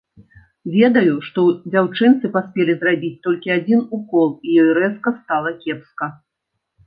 Ведаю, 0.75 1.11
што 1.27 1.41
дзяўчынцы 1.73 2.31
паспелі 2.37 2.73
зрабіць 2.79 3.13
толькі 3.27 3.53
адзін 3.57 3.85
укол, 3.99 4.29
і 4.49 4.55
ёй 4.65 4.69
рэзка 4.81 5.09
стала 5.19 5.49
кепска. 5.63 6.05